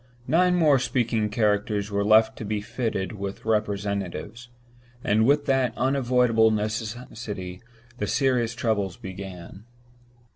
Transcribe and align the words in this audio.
Nine 0.27 0.55
more 0.55 0.79
speaking 0.79 1.29
characters 1.29 1.91
were 1.91 2.03
left 2.03 2.35
to 2.39 2.43
be 2.43 2.59
fitted 2.59 3.11
with 3.11 3.45
representatives; 3.45 4.49
and 5.03 5.27
with 5.27 5.45
that 5.45 5.77
unavoidable 5.77 6.49
necessity 6.49 7.61
the 7.99 8.07
serious 8.07 8.55
troubles 8.55 8.97
began. 8.97 9.63